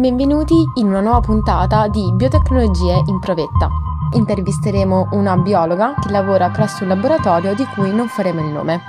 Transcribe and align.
Benvenuti 0.00 0.54
in 0.76 0.86
una 0.86 1.02
nuova 1.02 1.20
puntata 1.20 1.86
di 1.86 2.10
Biotecnologie 2.14 3.02
in 3.06 3.18
Provetta. 3.20 3.68
Intervisteremo 4.14 5.10
una 5.12 5.36
biologa 5.36 5.92
che 6.00 6.10
lavora 6.10 6.48
presso 6.48 6.84
un 6.84 6.88
laboratorio 6.88 7.54
di 7.54 7.64
cui 7.74 7.94
non 7.94 8.08
faremo 8.08 8.40
il 8.40 8.46
nome. 8.46 8.80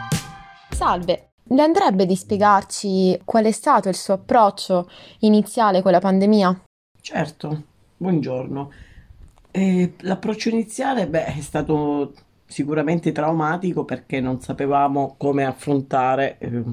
Salve, 0.69 1.31
le 1.43 1.61
andrebbe 1.61 2.05
di 2.05 2.15
spiegarci 2.15 3.19
qual 3.25 3.43
è 3.43 3.51
stato 3.51 3.89
il 3.89 3.95
suo 3.95 4.13
approccio 4.13 4.89
iniziale 5.19 5.81
con 5.81 5.91
la 5.91 5.99
pandemia? 5.99 6.63
Certo, 7.01 7.63
buongiorno. 7.97 8.71
Eh, 9.51 9.95
l'approccio 9.97 10.47
iniziale 10.47 11.07
beh, 11.07 11.25
è 11.25 11.41
stato 11.41 12.13
sicuramente 12.45 13.11
traumatico 13.11 13.83
perché 13.83 14.21
non 14.21 14.39
sapevamo 14.39 15.15
come 15.17 15.43
affrontare 15.43 16.37
eh, 16.37 16.63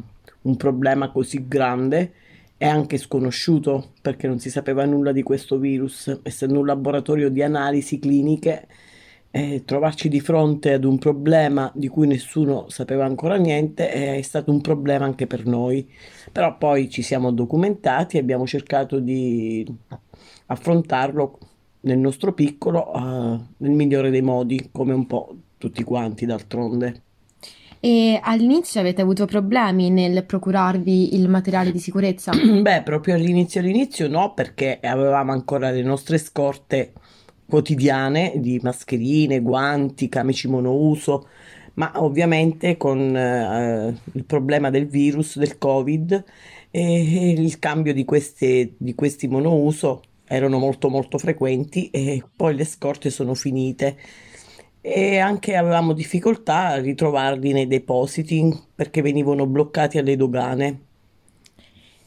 un 0.42 0.56
problema 0.56 1.10
così 1.10 1.48
grande 1.48 2.12
è 2.58 2.66
anche 2.66 2.98
sconosciuto 2.98 3.92
perché 4.02 4.26
non 4.26 4.40
si 4.40 4.50
sapeva 4.50 4.84
nulla 4.84 5.12
di 5.12 5.22
questo 5.22 5.58
virus, 5.58 6.20
essendo 6.24 6.58
un 6.58 6.66
laboratorio 6.66 7.30
di 7.30 7.40
analisi 7.40 8.00
cliniche, 8.00 8.66
eh, 9.30 9.62
trovarci 9.64 10.08
di 10.08 10.20
fronte 10.20 10.72
ad 10.72 10.84
un 10.84 10.98
problema 10.98 11.70
di 11.74 11.86
cui 11.86 12.08
nessuno 12.08 12.68
sapeva 12.68 13.04
ancora 13.04 13.36
niente 13.36 13.90
è 13.90 14.20
stato 14.22 14.50
un 14.50 14.60
problema 14.60 15.04
anche 15.04 15.28
per 15.28 15.46
noi. 15.46 15.88
Però 16.32 16.58
poi 16.58 16.90
ci 16.90 17.02
siamo 17.02 17.30
documentati 17.30 18.16
e 18.16 18.20
abbiamo 18.20 18.46
cercato 18.46 18.98
di 18.98 19.64
affrontarlo 20.46 21.38
nel 21.82 21.98
nostro 21.98 22.32
piccolo 22.32 22.90
uh, 22.92 23.40
nel 23.58 23.70
migliore 23.70 24.10
dei 24.10 24.22
modi, 24.22 24.70
come 24.72 24.92
un 24.92 25.06
po' 25.06 25.36
tutti 25.58 25.84
quanti 25.84 26.26
d'altronde. 26.26 27.02
E 27.80 28.18
all'inizio 28.22 28.80
avete 28.80 29.02
avuto 29.02 29.24
problemi 29.26 29.90
nel 29.90 30.24
procurarvi 30.24 31.14
il 31.14 31.28
materiale 31.28 31.70
di 31.70 31.78
sicurezza? 31.78 32.32
Beh, 32.34 32.82
proprio 32.82 33.14
all'inizio 33.14 33.60
all'inizio 33.60 34.08
no, 34.08 34.34
perché 34.34 34.78
avevamo 34.82 35.32
ancora 35.32 35.70
le 35.70 35.82
nostre 35.82 36.18
scorte 36.18 36.92
quotidiane 37.46 38.34
di 38.36 38.58
mascherine, 38.62 39.40
guanti, 39.40 40.08
camici 40.08 40.48
monouso, 40.48 41.28
ma 41.74 41.92
ovviamente 41.96 42.76
con 42.76 43.16
eh, 43.16 43.94
il 44.12 44.24
problema 44.24 44.70
del 44.70 44.86
virus, 44.86 45.38
del 45.38 45.56
Covid 45.56 46.24
e 46.70 47.30
il 47.30 47.58
cambio 47.58 47.94
di, 47.94 48.04
queste, 48.04 48.74
di 48.76 48.94
questi 48.94 49.28
monouso 49.28 50.02
erano 50.26 50.58
molto 50.58 50.90
molto 50.90 51.16
frequenti 51.16 51.88
e 51.90 52.22
poi 52.36 52.54
le 52.54 52.64
scorte 52.64 53.08
sono 53.08 53.34
finite 53.34 53.96
e 54.80 55.18
anche 55.18 55.56
avevamo 55.56 55.92
difficoltà 55.92 56.68
a 56.68 56.80
ritrovarli 56.80 57.52
nei 57.52 57.66
depositi 57.66 58.56
perché 58.74 59.02
venivano 59.02 59.46
bloccati 59.46 59.98
alle 59.98 60.16
dogane. 60.16 60.80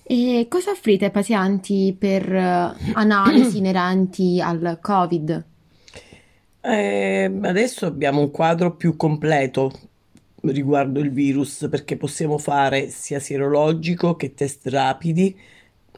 E 0.03 0.47
cosa 0.49 0.71
offrite 0.71 1.05
ai 1.05 1.11
pazienti 1.11 1.95
per 1.97 2.29
uh, 2.29 2.91
analisi 2.93 3.57
inerenti 3.59 4.41
al 4.41 4.79
Covid? 4.81 5.45
Eh, 6.61 7.39
adesso 7.41 7.85
abbiamo 7.85 8.19
un 8.21 8.29
quadro 8.29 8.75
più 8.75 8.95
completo 8.95 9.71
riguardo 10.41 10.99
il 10.99 11.11
virus 11.11 11.67
perché 11.69 11.97
possiamo 11.97 12.37
fare 12.37 12.89
sia 12.89 13.19
sierologico 13.19 14.15
che 14.15 14.33
test 14.33 14.67
rapidi 14.67 15.35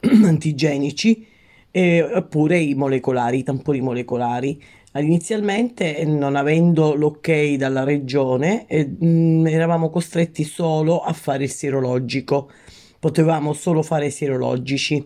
antigenici 0.24 1.26
eh, 1.70 2.02
oppure 2.02 2.58
i 2.58 2.74
molecolari, 2.74 3.38
i 3.38 3.42
tamponi 3.42 3.80
molecolari. 3.80 4.62
Inizialmente, 4.96 6.04
non 6.04 6.36
avendo 6.36 6.94
l'ok 6.94 7.56
dalla 7.56 7.82
regione, 7.82 8.66
eh, 8.68 8.86
mh, 8.86 9.44
eravamo 9.48 9.90
costretti 9.90 10.44
solo 10.44 11.00
a 11.00 11.12
fare 11.12 11.44
il 11.44 11.50
sierologico, 11.50 12.48
potevamo 13.00 13.52
solo 13.54 13.82
fare 13.82 14.10
sierologici 14.10 15.02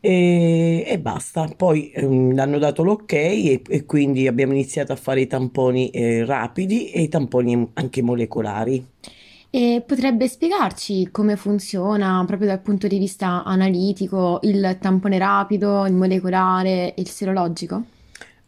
e, 0.00 0.84
e 0.86 0.98
basta. 0.98 1.52
Poi 1.54 1.90
ehm, 1.92 2.38
hanno 2.38 2.56
dato 2.56 2.82
l'ok 2.82 3.12
e, 3.12 3.60
e, 3.68 3.84
quindi 3.84 4.26
abbiamo 4.26 4.54
iniziato 4.54 4.92
a 4.92 4.96
fare 4.96 5.20
i 5.20 5.26
tamponi 5.26 5.90
eh, 5.90 6.24
rapidi 6.24 6.90
e 6.90 7.02
i 7.02 7.08
tamponi 7.08 7.72
anche 7.74 8.00
molecolari. 8.00 8.86
E 9.50 9.82
potrebbe 9.86 10.28
spiegarci 10.28 11.10
come 11.10 11.36
funziona 11.36 12.24
proprio 12.26 12.48
dal 12.48 12.60
punto 12.60 12.86
di 12.86 12.98
vista 12.98 13.44
analitico 13.44 14.38
il 14.44 14.78
tampone 14.80 15.18
rapido, 15.18 15.84
il 15.84 15.92
molecolare 15.92 16.94
e 16.94 17.02
il 17.02 17.08
sierologico? 17.08 17.94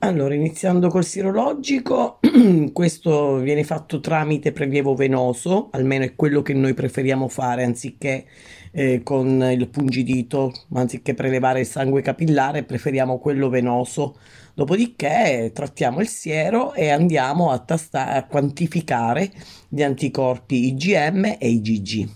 Allora, 0.00 0.32
iniziando 0.32 0.88
col 0.88 1.04
sierologico, 1.04 2.20
questo 2.72 3.38
viene 3.38 3.64
fatto 3.64 3.98
tramite 3.98 4.52
prelievo 4.52 4.94
venoso, 4.94 5.70
almeno 5.72 6.04
è 6.04 6.14
quello 6.14 6.40
che 6.40 6.54
noi 6.54 6.72
preferiamo 6.72 7.26
fare 7.26 7.64
anziché 7.64 8.24
eh, 8.70 9.02
con 9.02 9.42
il 9.50 9.68
pungidito, 9.68 10.52
anziché 10.74 11.14
prelevare 11.14 11.60
il 11.60 11.66
sangue 11.66 12.00
capillare, 12.00 12.62
preferiamo 12.62 13.18
quello 13.18 13.48
venoso. 13.48 14.16
Dopodiché 14.54 15.50
trattiamo 15.52 16.00
il 16.00 16.08
siero 16.08 16.74
e 16.74 16.90
andiamo 16.90 17.50
a, 17.50 17.58
tasta- 17.58 18.12
a 18.12 18.24
quantificare 18.24 19.32
gli 19.68 19.82
anticorpi 19.82 20.66
IgM 20.68 21.36
e 21.38 21.48
IgG. 21.48 22.08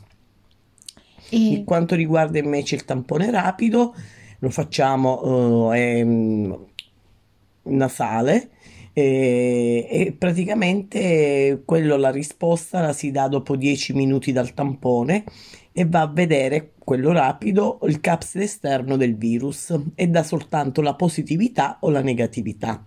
E... 1.30 1.50
Per 1.54 1.64
quanto 1.64 1.96
riguarda 1.96 2.38
invece 2.38 2.76
il 2.76 2.84
tampone 2.84 3.28
rapido, 3.32 3.92
lo 4.38 4.50
facciamo 4.50 5.68
uh, 5.68 5.72
ehm, 5.72 6.70
nasale 7.64 8.50
e, 8.92 9.86
e, 9.90 10.12
praticamente 10.12 11.62
quello 11.64 11.96
la 11.96 12.10
risposta 12.10 12.80
la 12.80 12.92
si 12.92 13.10
dà 13.10 13.26
dopo 13.26 13.56
10 13.56 13.94
minuti 13.94 14.32
dal 14.32 14.52
tampone 14.52 15.24
e 15.72 15.86
va 15.86 16.02
a 16.02 16.06
vedere 16.08 16.72
quello 16.78 17.12
rapido 17.12 17.78
il 17.84 18.00
capside 18.00 18.44
esterno 18.44 18.96
del 18.96 19.16
virus 19.16 19.74
e 19.94 20.08
dà 20.08 20.22
soltanto 20.22 20.82
la 20.82 20.94
positività 20.94 21.78
o 21.80 21.88
la 21.88 22.02
negatività. 22.02 22.84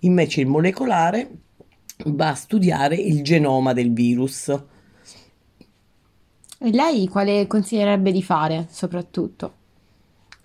Invece 0.00 0.40
il 0.40 0.48
molecolare 0.48 1.30
va 2.06 2.30
a 2.30 2.34
studiare 2.34 2.96
il 2.96 3.22
genoma 3.22 3.72
del 3.72 3.92
virus. 3.92 4.48
E 6.58 6.70
lei 6.70 7.06
quale 7.06 7.46
consiglierebbe 7.46 8.10
di 8.10 8.22
fare 8.22 8.66
soprattutto? 8.70 9.62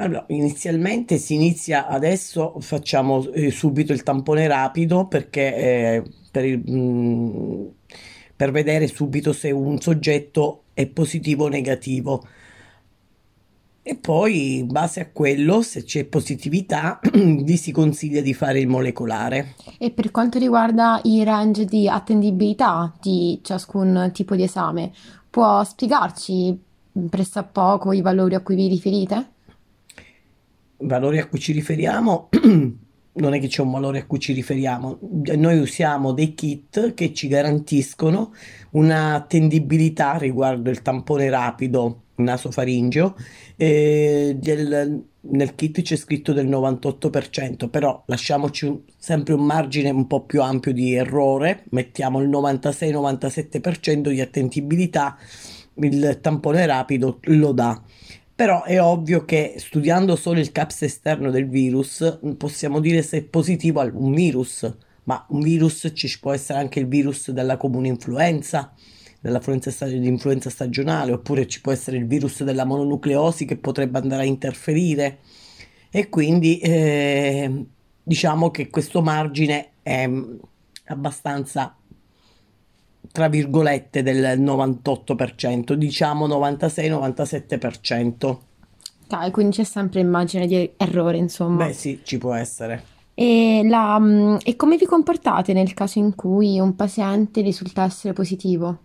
Allora, 0.01 0.23
inizialmente 0.29 1.17
si 1.17 1.33
inizia 1.33 1.87
adesso, 1.87 2.55
facciamo 2.61 3.29
eh, 3.31 3.51
subito 3.51 3.91
il 3.91 4.03
tampone 4.03 4.47
rapido 4.47 5.07
perché 5.07 5.55
eh, 5.55 6.03
per, 6.31 6.45
il, 6.45 6.57
mh, 6.57 6.73
mm, 6.73 7.67
per 8.33 8.51
vedere 8.51 8.87
subito 8.87 9.33
se 9.33 9.51
un 9.51 9.81
soggetto 9.81 10.63
è 10.73 10.87
positivo 10.87 11.45
o 11.45 11.47
negativo. 11.49 12.25
E 13.81 13.95
poi, 13.97 14.59
in 14.59 14.67
base 14.67 15.01
a 15.01 15.09
quello, 15.11 15.61
se 15.61 15.83
c'è 15.83 16.05
positività, 16.05 17.01
vi 17.11 17.57
si 17.57 17.73
consiglia 17.73 18.21
di 18.21 18.33
fare 18.33 18.61
il 18.61 18.67
molecolare. 18.67 19.55
E 19.77 19.91
per 19.91 20.11
quanto 20.11 20.39
riguarda 20.39 21.01
i 21.03 21.25
range 21.25 21.65
di 21.65 21.89
attendibilità 21.89 22.95
di 23.01 23.41
ciascun 23.43 24.11
tipo 24.13 24.37
di 24.37 24.43
esame, 24.43 24.93
può 25.29 25.61
spiegarci 25.61 26.57
pressappoco 27.09 27.91
i 27.91 28.01
valori 28.01 28.35
a 28.35 28.39
cui 28.39 28.55
vi 28.55 28.69
riferite? 28.69 29.31
Valori 30.79 31.19
a 31.19 31.27
cui 31.27 31.39
ci 31.39 31.51
riferiamo 31.51 32.29
non 33.19 33.33
è 33.33 33.39
che 33.39 33.47
c'è 33.47 33.61
un 33.61 33.71
valore 33.71 33.99
a 33.99 34.05
cui 34.05 34.19
ci 34.19 34.33
riferiamo, 34.33 34.99
noi 35.35 35.59
usiamo 35.59 36.13
dei 36.13 36.33
kit 36.33 36.93
che 36.93 37.13
ci 37.13 37.27
garantiscono 37.27 38.33
una 38.71 39.25
tendibilità 39.27 40.17
riguardo 40.17 40.69
il 40.69 40.81
tampone 40.81 41.29
rapido 41.29 42.03
nasofaringeo. 42.15 43.15
Eh, 43.55 44.37
nel 45.21 45.55
kit 45.55 45.81
c'è 45.81 45.95
scritto 45.95 46.31
del 46.31 46.47
98%, 46.47 47.69
però 47.69 48.03
lasciamoci 48.05 48.65
un, 48.65 48.79
sempre 48.97 49.33
un 49.33 49.45
margine 49.45 49.89
un 49.89 50.07
po' 50.07 50.23
più 50.23 50.41
ampio 50.41 50.71
di 50.71 50.93
errore, 50.93 51.65
mettiamo 51.71 52.21
il 52.21 52.29
96-97% 52.29 54.09
di 54.09 54.21
attendibilità, 54.21 55.17
il 55.75 56.19
tampone 56.21 56.65
rapido 56.65 57.19
lo 57.23 57.51
dà. 57.51 57.81
Però 58.39 58.63
è 58.63 58.81
ovvio 58.81 59.25
che 59.25 59.55
studiando 59.57 60.15
solo 60.15 60.39
il 60.39 60.53
caps 60.53 60.83
esterno 60.83 61.29
del 61.29 61.49
virus 61.49 62.19
possiamo 62.37 62.79
dire 62.79 63.01
se 63.01 63.17
è 63.17 63.21
positivo 63.21 63.81
a 63.81 63.91
un 63.93 64.13
virus, 64.13 64.77
ma 65.03 65.25
un 65.31 65.41
virus 65.41 65.91
ci 65.93 66.19
può 66.21 66.31
essere 66.31 66.59
anche 66.59 66.79
il 66.79 66.87
virus 66.87 67.31
della 67.31 67.57
comune 67.57 67.89
influenza, 67.89 68.73
dell'influenza 69.19 70.49
stagionale, 70.49 71.11
oppure 71.11 71.49
ci 71.49 71.59
può 71.59 71.73
essere 71.73 71.97
il 71.97 72.07
virus 72.07 72.41
della 72.45 72.63
mononucleosi 72.63 73.43
che 73.43 73.57
potrebbe 73.57 73.97
andare 73.97 74.21
a 74.21 74.25
interferire. 74.25 75.17
E 75.89 76.07
quindi 76.07 76.59
eh, 76.59 77.65
diciamo 78.01 78.51
che 78.51 78.69
questo 78.69 79.01
margine 79.01 79.71
è 79.83 80.09
abbastanza 80.85 81.75
tra 83.11 83.27
virgolette 83.27 84.03
del 84.03 84.39
98%, 84.39 85.73
diciamo 85.73 86.27
96-97%. 86.27 88.37
Ah, 89.09 89.31
quindi 89.31 89.55
c'è 89.55 89.63
sempre 89.63 90.01
immagine 90.01 90.45
di 90.45 90.71
errore, 90.77 91.17
insomma. 91.17 91.65
Beh 91.65 91.73
sì, 91.73 92.01
ci 92.03 92.17
può 92.17 92.33
essere. 92.33 92.97
E, 93.15 93.61
la, 93.65 93.97
mm, 93.99 94.37
e 94.43 94.55
come 94.55 94.77
vi 94.77 94.85
comportate 94.85 95.51
nel 95.51 95.73
caso 95.73 95.99
in 95.99 96.15
cui 96.15 96.59
un 96.59 96.75
paziente 96.75 97.41
risulta 97.41 97.83
essere 97.83 98.13
positivo? 98.13 98.77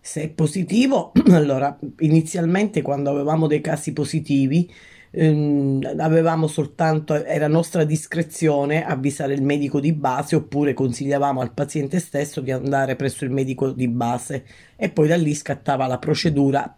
Se 0.00 0.22
è 0.22 0.28
positivo, 0.28 1.12
allora 1.30 1.78
inizialmente 2.00 2.82
quando 2.82 3.10
avevamo 3.10 3.46
dei 3.46 3.60
casi 3.60 3.92
positivi 3.92 4.68
ehm, 5.12 5.94
avevamo 5.98 6.46
soltanto, 6.46 7.14
era 7.24 7.46
nostra 7.46 7.84
discrezione 7.84 8.84
avvisare 8.84 9.34
il 9.34 9.42
medico 9.42 9.78
di 9.80 9.92
base 9.92 10.36
oppure 10.36 10.74
consigliavamo 10.74 11.40
al 11.40 11.52
paziente 11.52 12.00
stesso 12.00 12.40
di 12.40 12.50
andare 12.50 12.96
presso 12.96 13.24
il 13.24 13.30
medico 13.30 13.70
di 13.70 13.88
base 13.88 14.44
e 14.76 14.90
poi 14.90 15.08
da 15.08 15.16
lì 15.16 15.34
scattava 15.34 15.86
la 15.86 15.98
procedura 15.98 16.76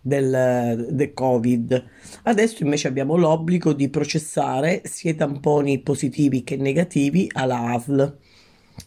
del, 0.00 0.88
del 0.90 1.12
Covid. 1.14 1.84
Adesso 2.24 2.62
invece 2.62 2.88
abbiamo 2.88 3.16
l'obbligo 3.16 3.72
di 3.72 3.88
processare 3.88 4.82
sia 4.84 5.12
i 5.12 5.16
tamponi 5.16 5.80
positivi 5.80 6.44
che 6.44 6.56
negativi 6.56 7.30
alla 7.32 7.72
ASL 7.72 8.18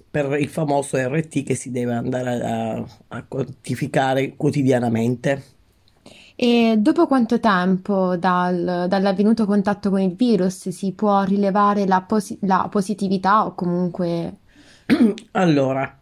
per 0.10 0.40
il 0.40 0.48
famoso 0.48 0.98
RT 0.98 1.44
che 1.44 1.56
si 1.56 1.72
deve 1.72 1.94
andare 1.94 2.44
a, 2.44 2.86
a 3.10 3.26
quantificare 3.28 4.36
quotidianamente. 4.36 5.56
E 6.39 6.75
dopo 6.78 7.07
quanto 7.07 7.39
tempo 7.39 8.16
dal, 8.16 8.86
dall'avvenuto 8.88 9.48
contatto 9.48 9.89
con 9.89 10.00
il 10.01 10.13
virus 10.13 10.69
si 10.69 10.92
può 10.92 11.24
rilevare 11.24 11.88
la, 11.88 12.04
posi- 12.04 12.38
la 12.42 12.68
positività 12.69 13.44
o 13.48 13.56
comunque... 13.56 14.38
Allora, 15.31 15.98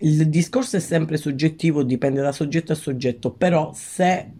il 0.00 0.28
discorso 0.28 0.76
è 0.76 0.80
sempre 0.80 1.16
soggettivo, 1.16 1.82
dipende 1.82 2.20
da 2.20 2.30
soggetto 2.30 2.72
a 2.72 2.74
soggetto, 2.74 3.30
però 3.30 3.72
se 3.74 4.32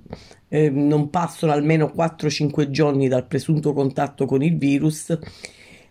eh, 0.47 0.69
non 0.69 1.09
passano 1.09 1.53
almeno 1.53 1.91
4-5 1.97 2.69
giorni 2.69 3.09
dal 3.09 3.27
presunto 3.27 3.73
contatto 3.73 4.27
con 4.27 4.43
il 4.43 4.59
virus, 4.59 5.19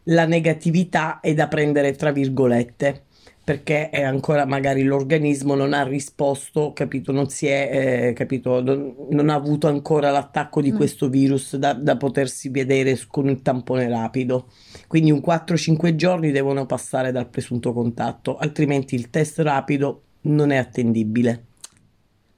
la 0.04 0.28
negatività 0.28 1.22
è 1.22 1.34
da 1.34 1.48
prendere 1.48 1.96
tra 1.96 2.12
virgolette 2.12 3.06
perché 3.50 3.90
è 3.90 4.04
ancora 4.04 4.46
magari 4.46 4.84
l'organismo 4.84 5.56
non 5.56 5.74
ha 5.74 5.81
risposto, 5.81 6.72
capito, 6.72 7.12
non 7.12 7.30
si 7.30 7.48
è, 7.48 8.10
eh, 8.10 8.13
capito, 8.13 8.62
non, 8.62 8.94
non, 9.10 9.30
ha 9.30 9.34
avuto 9.34 9.66
ancora 9.66 10.12
l'attacco 10.12 10.62
di 10.62 10.72
mm. 10.72 10.75
questo 10.75 11.10
virus 11.10 11.56
da, 11.56 11.74
da, 11.74 11.98
potersi 11.98 12.50
vedere 12.50 12.96
con 13.07 13.28
un 13.28 13.42
tampone 13.42 13.90
rapido. 13.90 14.51
Quindi 14.88 15.10
un 15.10 15.24
4-5 15.25 15.96
giorni 15.96 16.30
devono 16.30 16.68
passare 16.68 17.12
dal 17.12 17.28
presunto 17.28 17.74
contatto, 17.74 18.38
altrimenti 18.38 18.94
il 18.94 19.10
test 19.10 19.40
rapido 19.40 20.04
non 20.22 20.51
è 20.51 20.57
attendibile. 20.57 21.46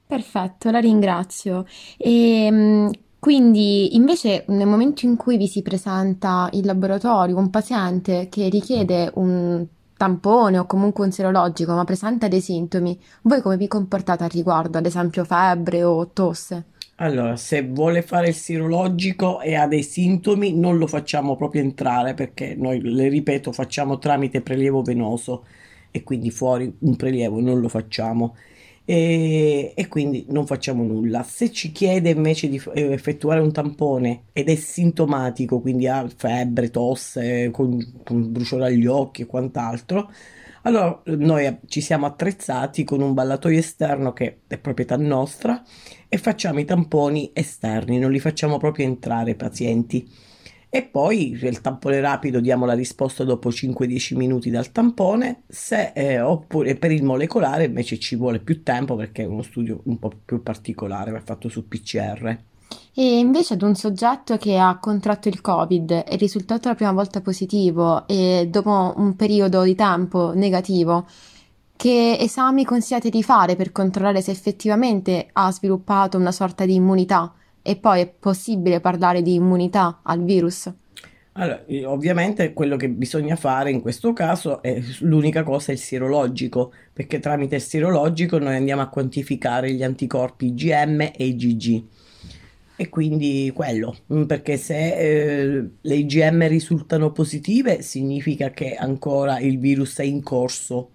Perfetto, 0.06 0.70
la 0.70 0.78
ringrazio. 0.78 1.66
E, 1.98 2.46
ehm, 2.46 2.90
quindi, 3.18 3.96
invece, 3.96 4.46
nel 4.48 4.66
momento 4.66 5.04
in 5.04 5.16
cui 5.16 5.36
vi 5.36 5.46
si 5.46 5.60
presenta 5.60 6.48
in 6.52 6.64
laboratorio 6.64 7.36
un 7.36 7.50
paziente 7.50 8.28
che 8.30 8.48
richiede 8.48 9.10
un 9.16 9.66
tampone 10.02 10.58
o 10.58 10.66
comunque 10.66 11.04
un 11.04 11.12
serologico, 11.12 11.74
ma 11.74 11.84
presenta 11.84 12.26
dei 12.26 12.40
sintomi, 12.40 12.98
voi 13.22 13.40
come 13.40 13.56
vi 13.56 13.68
comportate 13.68 14.24
al 14.24 14.30
riguardo, 14.30 14.78
ad 14.78 14.86
esempio 14.86 15.24
febbre 15.24 15.84
o 15.84 16.08
tosse? 16.08 16.64
Allora, 16.96 17.36
se 17.36 17.62
vuole 17.62 18.02
fare 18.02 18.28
il 18.28 18.34
serologico 18.34 19.40
e 19.40 19.54
ha 19.54 19.68
dei 19.68 19.84
sintomi, 19.84 20.58
non 20.58 20.76
lo 20.76 20.88
facciamo 20.88 21.36
proprio 21.36 21.62
entrare 21.62 22.14
perché 22.14 22.56
noi, 22.56 22.80
le 22.82 23.08
ripeto, 23.08 23.52
facciamo 23.52 23.98
tramite 23.98 24.40
prelievo 24.40 24.82
venoso 24.82 25.44
e 25.92 26.02
quindi 26.02 26.32
fuori 26.32 26.74
un 26.80 26.96
prelievo 26.96 27.40
non 27.40 27.60
lo 27.60 27.68
facciamo 27.68 28.34
e, 28.84 29.72
e, 29.76 29.88
quindi 29.88 30.26
non 30.28 30.46
facciamo 30.46 30.82
nulla. 30.84 31.22
Se 31.22 31.50
ci 31.50 31.72
chiede 31.72 32.10
invece 32.10 32.48
di 32.48 32.60
eh, 32.74 32.92
effettuare 32.92 33.40
un 33.40 33.52
tampone 33.52 34.24
ed 34.32 34.48
è 34.48 34.54
sintomatico, 34.54 35.60
quindi 35.60 35.86
ha 35.86 36.06
febbre, 36.14 36.70
tosse, 36.70 37.50
con, 37.52 38.00
con 38.04 38.32
bruciore 38.32 38.66
agli 38.66 38.86
occhi 38.86 39.22
e 39.22 39.26
quant'altro, 39.26 40.10
allora 40.62 41.00
noi 41.04 41.58
ci 41.66 41.80
siamo 41.80 42.06
attrezzati 42.06 42.84
con 42.84 43.00
un 43.00 43.14
ballatoio 43.14 43.58
esterno 43.58 44.12
che 44.12 44.40
è 44.46 44.58
proprietà 44.58 44.96
nostra 44.96 45.62
e 46.08 46.18
facciamo 46.18 46.60
i 46.60 46.64
tamponi 46.64 47.30
esterni, 47.32 47.98
non 47.98 48.12
li 48.12 48.20
facciamo 48.20 48.58
proprio 48.58 48.86
entrare 48.86 49.32
i 49.32 49.36
pazienti 49.36 50.08
e 50.74 50.84
poi 50.84 51.32
il 51.32 51.60
tampone 51.60 52.00
rapido 52.00 52.40
diamo 52.40 52.64
la 52.64 52.72
risposta 52.72 53.24
dopo 53.24 53.50
5-10 53.50 54.16
minuti 54.16 54.48
dal 54.48 54.72
tampone, 54.72 55.42
se, 55.46 55.92
eh, 55.94 56.18
oppure 56.18 56.76
per 56.76 56.90
il 56.90 57.04
molecolare 57.04 57.64
invece 57.64 57.98
ci 57.98 58.16
vuole 58.16 58.38
più 58.38 58.62
tempo 58.62 58.96
perché 58.96 59.24
è 59.24 59.26
uno 59.26 59.42
studio 59.42 59.82
un 59.84 59.98
po' 59.98 60.10
più 60.24 60.42
particolare, 60.42 61.10
va 61.10 61.20
fatto 61.20 61.50
su 61.50 61.68
PCR. 61.68 62.38
E 62.94 63.18
invece 63.18 63.52
ad 63.52 63.60
un 63.60 63.74
soggetto 63.74 64.38
che 64.38 64.56
ha 64.56 64.78
contratto 64.78 65.28
il 65.28 65.42
Covid 65.42 65.92
è 65.92 66.16
risultato 66.16 66.68
la 66.68 66.74
prima 66.74 66.92
volta 66.92 67.20
positivo 67.20 68.08
e 68.08 68.48
dopo 68.50 68.94
un 68.96 69.14
periodo 69.14 69.64
di 69.64 69.74
tempo 69.74 70.32
negativo, 70.34 71.06
che 71.76 72.16
esami 72.18 72.64
consigliate 72.64 73.10
di 73.10 73.22
fare 73.22 73.56
per 73.56 73.72
controllare 73.72 74.22
se 74.22 74.30
effettivamente 74.30 75.28
ha 75.32 75.52
sviluppato 75.52 76.16
una 76.16 76.32
sorta 76.32 76.64
di 76.64 76.76
immunità? 76.76 77.30
E 77.62 77.76
poi 77.76 78.00
è 78.00 78.06
possibile 78.08 78.80
parlare 78.80 79.22
di 79.22 79.34
immunità 79.34 80.00
al 80.02 80.24
virus? 80.24 80.70
Allora, 81.34 81.64
ovviamente 81.86 82.52
quello 82.52 82.76
che 82.76 82.90
bisogna 82.90 83.36
fare 83.36 83.70
in 83.70 83.80
questo 83.80 84.12
caso 84.12 84.60
è 84.60 84.82
l'unica 85.00 85.42
cosa 85.42 85.70
è 85.70 85.74
il 85.74 85.80
sierologico, 85.80 86.72
perché 86.92 87.20
tramite 87.20 87.54
il 87.54 87.62
sierologico 87.62 88.38
noi 88.38 88.56
andiamo 88.56 88.82
a 88.82 88.88
quantificare 88.88 89.72
gli 89.72 89.82
anticorpi 89.82 90.46
IgM 90.46 91.00
e 91.00 91.24
IgG. 91.24 91.82
E 92.76 92.88
quindi 92.88 93.50
quello, 93.54 93.96
mm, 94.12 94.24
perché 94.24 94.56
se 94.58 94.96
eh, 94.96 95.68
le 95.80 95.94
IgM 95.94 96.48
risultano 96.48 97.12
positive 97.12 97.80
significa 97.80 98.50
che 98.50 98.74
ancora 98.74 99.38
il 99.38 99.58
virus 99.58 99.98
è 100.00 100.04
in 100.04 100.22
corso 100.22 100.90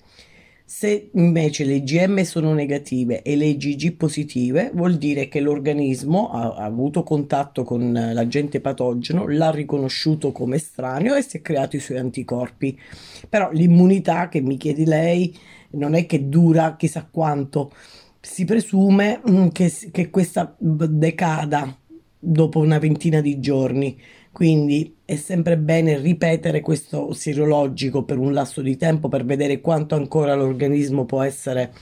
se 0.70 1.12
invece 1.14 1.64
le 1.64 1.76
IgM 1.76 2.24
sono 2.24 2.54
negative 2.54 3.22
e 3.22 3.38
le 3.38 3.46
IgG 3.46 3.94
positive, 3.94 4.70
vuol 4.74 4.98
dire 4.98 5.30
che 5.30 5.40
l'organismo 5.40 6.30
ha, 6.30 6.56
ha 6.56 6.66
avuto 6.66 7.04
contatto 7.04 7.64
con 7.64 7.94
l'agente 7.94 8.60
patogeno, 8.60 9.28
l'ha 9.30 9.50
riconosciuto 9.50 10.34
come 10.34 10.58
estraneo 10.58 11.16
e 11.16 11.22
si 11.22 11.38
è 11.38 11.42
creato 11.42 11.78
i 11.78 11.80
suoi 11.80 12.00
anticorpi. 12.00 12.78
Però 13.30 13.50
l'immunità 13.54 14.28
che 14.28 14.42
mi 14.42 14.58
chiedi 14.58 14.84
lei 14.84 15.34
non 15.72 15.94
è 15.94 16.06
che 16.06 16.28
dura 16.28 16.76
chissà 16.76 17.08
quanto, 17.10 17.72
si 18.20 18.44
presume 18.44 19.22
mm, 19.28 19.48
che, 19.54 19.74
che 19.90 20.10
questa 20.10 20.54
decada 20.60 21.78
dopo 22.20 22.60
una 22.60 22.78
ventina 22.78 23.22
di 23.22 23.40
giorni 23.40 23.98
quindi 24.38 24.98
è 25.04 25.16
sempre 25.16 25.58
bene 25.58 25.98
ripetere 25.98 26.62
questo 26.62 27.12
sierologico 27.12 28.04
per 28.04 28.20
un 28.20 28.34
lasso 28.34 28.62
di 28.62 28.78
tempo 28.78 29.10
per 29.10 29.26
vedere 29.26 29.62
quanto 29.62 29.96
ancora 29.96 30.36
l'organismo 30.36 31.06
può 31.06 31.24
essere 31.24 31.74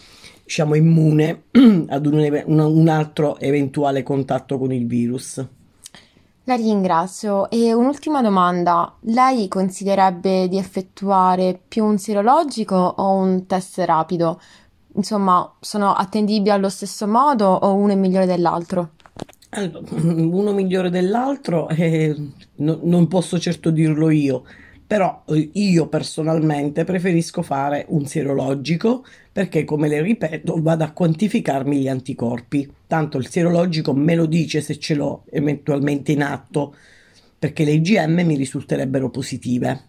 diciamo 0.41 0.75
immune 0.75 1.47
ad 1.89 2.05
un, 2.05 2.43
un 2.45 2.87
altro 2.87 3.37
eventuale 3.39 4.03
contatto 4.03 4.57
con 4.57 4.71
il 4.71 4.87
virus. 4.87 5.45
La 6.45 6.55
ringrazio. 6.55 7.49
E 7.49 7.73
un'ultima 7.73 8.21
domanda. 8.21 8.95
Lei 9.01 9.49
consiglierebbe 9.49 10.47
di 10.47 10.57
effettuare 10.57 11.59
più 11.67 11.83
un 11.83 11.97
sierologico 11.97 12.77
o 12.77 13.15
un 13.15 13.47
test 13.47 13.79
rapido? 13.79 14.39
Insomma, 14.93 15.53
sono 15.59 15.91
attendibili 15.91 16.51
allo 16.51 16.69
stesso 16.69 17.05
modo 17.05 17.47
o 17.47 17.73
uno 17.73 17.91
è 17.91 17.95
migliore 17.95 18.25
dell'altro? 18.25 18.91
uno 19.89 20.53
migliore 20.53 20.89
dell'altro 20.89 21.69
eh, 21.69 22.15
no, 22.55 22.79
non 22.83 23.07
posso 23.07 23.39
certo 23.39 23.69
dirlo 23.71 24.09
io, 24.09 24.43
però 24.85 25.23
eh, 25.27 25.49
io 25.53 25.87
personalmente 25.87 26.83
preferisco 26.83 27.41
fare 27.41 27.85
un 27.89 28.05
sierologico 28.05 29.05
perché 29.31 29.63
come 29.63 29.87
le 29.87 30.01
ripeto 30.01 30.61
vado 30.61 30.83
a 30.83 30.91
quantificarmi 30.91 31.79
gli 31.79 31.87
anticorpi, 31.87 32.71
tanto 32.87 33.17
il 33.17 33.27
sierologico 33.27 33.93
me 33.93 34.15
lo 34.15 34.25
dice 34.25 34.61
se 34.61 34.77
ce 34.77 34.95
l'ho 34.95 35.23
eventualmente 35.31 36.11
in 36.11 36.23
atto 36.23 36.75
perché 37.37 37.63
le 37.63 37.73
IgM 37.73 38.21
mi 38.21 38.35
risulterebbero 38.35 39.09
positive. 39.09 39.83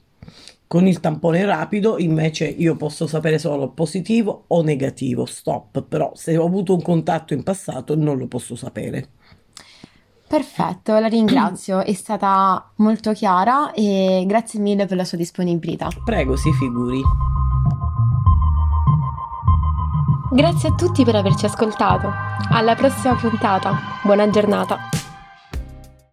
Con 0.68 0.88
il 0.88 0.98
tampone 0.98 1.44
rapido 1.44 1.96
invece 1.96 2.46
io 2.46 2.74
posso 2.74 3.06
sapere 3.06 3.38
solo 3.38 3.70
positivo 3.70 4.44
o 4.48 4.62
negativo, 4.62 5.24
stop, 5.24 5.82
però 5.82 6.10
se 6.14 6.36
ho 6.36 6.44
avuto 6.44 6.74
un 6.74 6.82
contatto 6.82 7.34
in 7.34 7.44
passato 7.44 7.94
non 7.94 8.18
lo 8.18 8.26
posso 8.26 8.56
sapere. 8.56 9.10
Perfetto, 10.26 10.98
la 10.98 11.06
ringrazio, 11.06 11.84
è 11.84 11.92
stata 11.92 12.72
molto 12.76 13.12
chiara 13.12 13.70
e 13.72 14.24
grazie 14.26 14.58
mille 14.58 14.86
per 14.86 14.96
la 14.96 15.04
sua 15.04 15.16
disponibilità. 15.16 15.88
Prego, 16.04 16.34
si 16.36 16.52
figuri. 16.52 17.00
Grazie 20.32 20.70
a 20.70 20.74
tutti 20.74 21.04
per 21.04 21.14
averci 21.14 21.46
ascoltato. 21.46 22.10
Alla 22.50 22.74
prossima 22.74 23.14
puntata. 23.14 23.78
Buona 24.02 24.28
giornata. 24.28 24.95